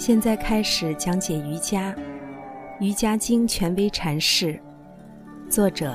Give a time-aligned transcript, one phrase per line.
[0.00, 1.92] 现在开始讲解瑜伽，
[2.80, 4.58] 《瑜伽经》权威阐释，
[5.50, 5.94] 作者：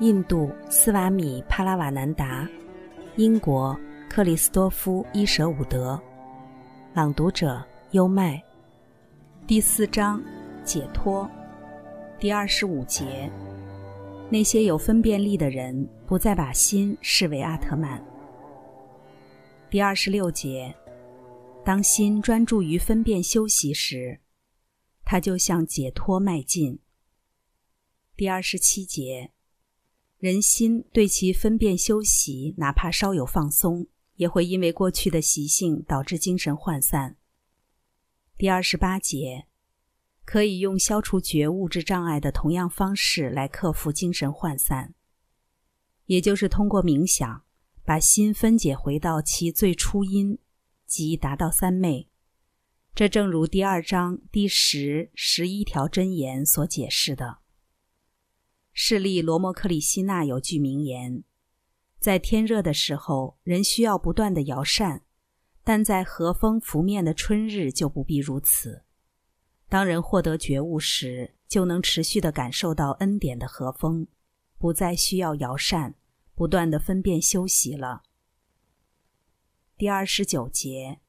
[0.00, 2.48] 印度斯瓦米·帕拉瓦南达，
[3.14, 3.78] 英国
[4.10, 5.96] 克里斯多夫·伊舍伍德，
[6.94, 8.42] 朗读者：优麦。
[9.46, 10.20] 第四章：
[10.64, 11.30] 解脱。
[12.18, 13.30] 第二十五节：
[14.28, 18.02] 那些有分辨力的人不再把心视为阿特曼。
[19.70, 20.74] 第二十六节。
[21.64, 24.20] 当心专注于分辨休息时，
[25.02, 26.78] 它就向解脱迈进。
[28.14, 29.32] 第二十七节，
[30.18, 37.16] 人心对其分辨休息，哪怕稍有放松，也会因为过去的习性导致精神涣散。
[38.36, 39.46] 第二十八节，
[40.26, 44.92] 可以用消除觉悟之障碍的同样方式来克服精神涣散，
[46.04, 47.42] 也就是通过冥想，
[47.82, 50.38] 把心分解回到其最初因。
[50.86, 52.08] 即达到三昧，
[52.94, 57.38] 这正如第二章第十、十一条真言所解释的。
[58.72, 61.24] 释利罗摩克里希那有句名言：
[61.98, 65.00] 在天热的时候，人需要不断的摇扇；
[65.62, 68.82] 但在和风拂面的春日就不必如此。
[69.68, 74.06] 当人获得觉悟时，就能持续的感受到恩典的和风，
[74.58, 75.94] 不再需要摇扇，
[76.34, 78.02] 不断的分辨休息了。
[79.76, 81.00] 第二十九节，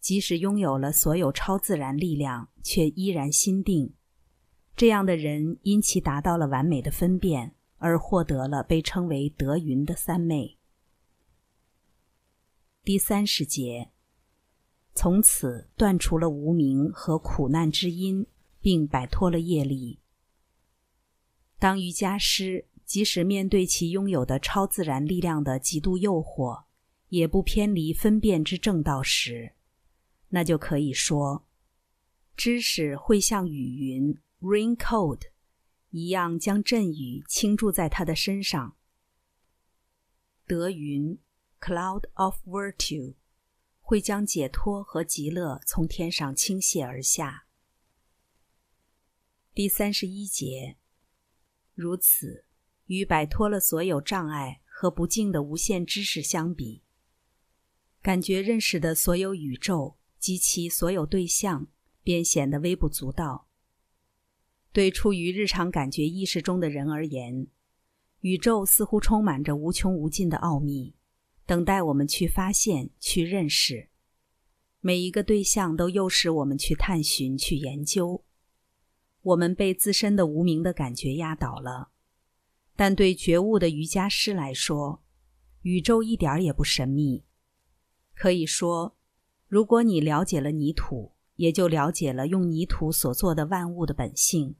[0.00, 3.94] 即使拥有了所有超自然力量，却依然心定。
[4.74, 10.58] 这样的人因其达到了完美的分辨，而获得了被称为德云的三昧。
[12.82, 13.92] 第三十节，
[14.92, 18.26] 从此断除了无名和苦难之因，
[18.60, 20.00] 并摆脱了业力。
[21.60, 26.64] 当瑜伽师即使面对其拥有的超自然力量的极度诱惑，
[27.14, 29.54] 也不偏离分辨之正道时，
[30.30, 31.46] 那就可以说，
[32.36, 35.20] 知识会像雨云 （rain cloud）
[35.90, 38.76] 一样，将阵雨倾注在他的身上。
[40.44, 41.16] 德云
[41.60, 43.14] （cloud of virtue）
[43.80, 47.46] 会将解脱和极乐从天上倾泻而下。
[49.54, 50.78] 第三十一节，
[51.74, 52.44] 如此，
[52.86, 56.83] 与摆脱了所有障碍和不净的无限知识相比。
[58.04, 61.66] 感觉认识的所有宇宙及其所有对象，
[62.02, 63.46] 便显得微不足道。
[64.74, 67.46] 对处于日常感觉意识中的人而言，
[68.20, 70.94] 宇宙似乎充满着无穷无尽的奥秘，
[71.46, 73.88] 等待我们去发现、去认识。
[74.82, 78.22] 每一个对象都诱使我们去探寻、去研究。
[79.22, 81.88] 我们被自身的无名的感觉压倒了，
[82.76, 85.02] 但对觉悟的瑜伽师来说，
[85.62, 87.24] 宇宙一点也不神秘。
[88.14, 88.96] 可以说，
[89.48, 94.56] 如果你了解了泥土，也就了解了用泥土所做的万物的本性。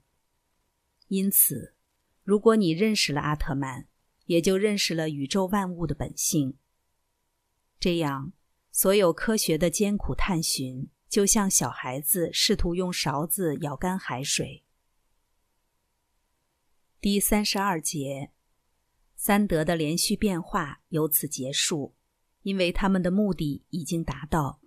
[1.07, 1.75] 因此，
[2.23, 3.87] 如果你认识了阿特曼，
[4.25, 6.57] 也就认识了宇宙万物的本性。
[7.79, 8.33] 这样，
[8.71, 14.63] 所有科学的艰苦探寻，就像小孩子试图用勺子舀干海水。
[16.99, 18.31] 第三十二节，
[19.15, 21.93] 三德的连续变化由此结束。
[22.45, 24.61] 因为他们的目的已经达到。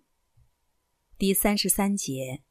[1.16, 2.42] 第三十三节，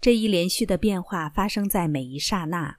[0.00, 2.78] 这一连续的变化发生在每一刹那，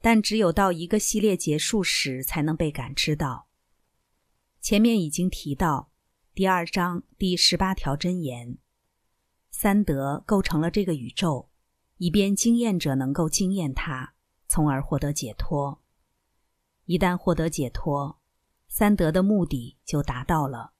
[0.00, 3.46] 但只有到一个系列结束时才能被感知到。
[4.60, 5.92] 前面已经提到
[6.34, 8.58] 第二章第十八条真言：
[9.50, 11.48] 三德构成了这个宇宙，
[11.98, 14.14] 以便经验者能够经验它，
[14.48, 15.80] 从而获得解脱。
[16.86, 18.20] 一旦获得解脱，
[18.66, 20.72] 三德的目的就达到了。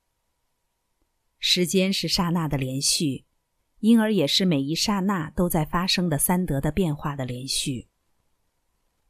[1.47, 3.27] 时间是刹那的连续，
[3.81, 7.88] 因而也是每一刹那都在发生的三德的变化的连续。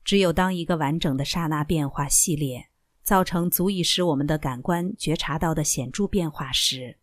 [0.02, 2.70] 只有当一个完整的刹那变化系列
[3.04, 6.98] 造成足以使我们的感官觉察到的显著变化时，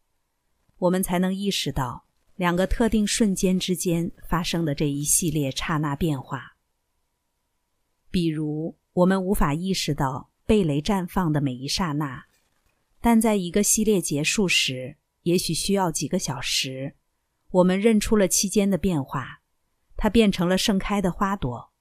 [0.80, 2.04] 我们才能意识到
[2.36, 6.58] 两个特定瞬间之间发生的这一系列刹那变化。
[8.12, 12.26] 比如，我们无法意识到蓓蕾绽放的每一刹那，
[13.00, 14.98] 但在一个系列结束时。
[15.24, 16.96] 也许需要几个小时，
[17.50, 19.42] 我们认出了期间的变化，
[19.96, 21.72] 它变成了盛开的花朵。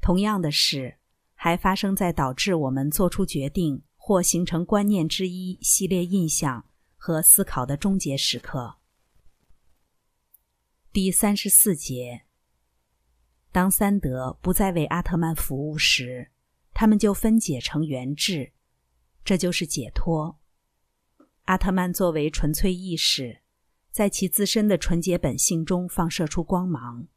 [0.00, 0.98] 同样的事
[1.34, 6.64] 还发生在导致我们做出决定或形成观念之一系列印象
[6.96, 8.76] 和思考的终结时刻。
[10.92, 12.22] 第三十四节，
[13.52, 16.30] 当三德不再为阿特曼服务时，
[16.72, 18.52] 他们就分解成原质，
[19.24, 20.38] 这就是解脱。
[21.48, 23.40] 阿特曼作为纯粹意识，
[23.90, 27.08] 在其自身的纯洁本性中放射出光芒。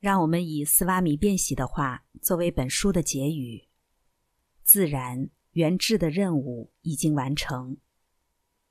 [0.00, 3.68] 让我们以斯瓦米变喜的话作为本书的结语：
[4.64, 7.76] 自然原质的任务已经完成。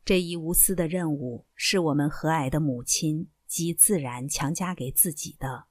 [0.03, 5.67] 这一无私的任务是我们和蔼的母亲及自然强加给自己的。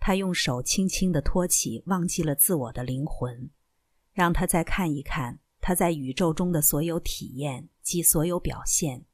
[0.00, 3.50] 他用手轻轻地托起忘记了自我的灵魂，
[4.12, 9.06] 让他再看一看他在宇宙中的所有体验及所有表现，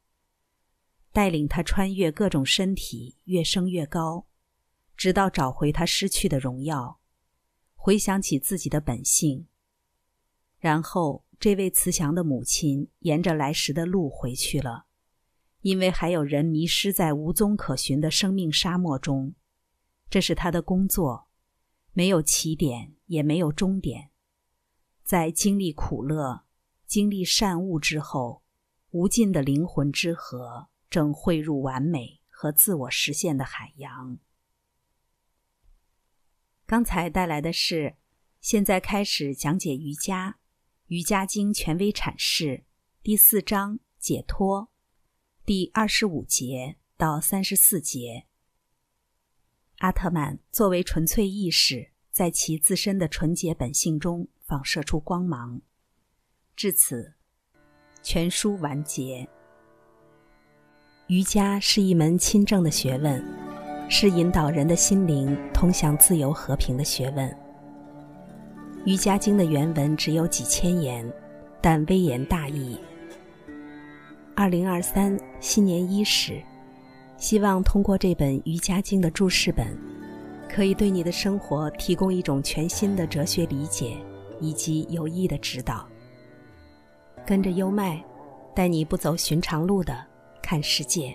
[1.12, 4.26] 带领他穿越各种身体，越升越高，
[4.96, 6.98] 直到找回他失去的荣耀，
[7.76, 9.46] 回想起自己的本性，
[10.58, 11.24] 然后。
[11.40, 14.84] 这位慈祥的母亲沿着来时的路回去了，
[15.62, 19.34] 因为还有人迷失在无踪可寻的生命沙漠中。
[20.10, 21.28] 这是他的工作，
[21.94, 24.09] 没有起点，也没有终点。
[25.10, 26.44] 在经历苦乐、
[26.86, 28.44] 经历善恶之后，
[28.90, 34.20] 无尽的灵魂之河正汇入完美和自我实现的海洋。
[36.64, 37.96] 刚才带来的是，
[38.40, 40.30] 现在开始讲解瑜伽。
[40.86, 42.62] 《瑜伽经》权威阐释，
[43.02, 44.70] 第四章解脱，
[45.44, 48.26] 第二十五节到三十四节。
[49.78, 55.60] 阿特曼作为纯粹意识，在其自身的纯洁本性中放射出光芒。
[56.56, 57.14] 至此，
[58.02, 59.28] 全书完结。
[61.06, 63.24] 瑜伽是一门亲政的学问，
[63.88, 67.30] 是引导人的心灵通向自由和平的学问。
[68.84, 71.08] 《瑜伽经》的原文只有几千言，
[71.62, 72.76] 但微言大义。
[74.34, 76.42] 二零二三新年伊始，
[77.16, 79.78] 希望通过这本《瑜伽经》的注释本，
[80.48, 83.96] 可以对你的生活提供一种全新的哲学理解
[84.40, 85.86] 以及有益的指导。
[87.26, 88.02] 跟着优麦，
[88.54, 90.04] 带你不走寻常路的
[90.42, 91.14] 看世界。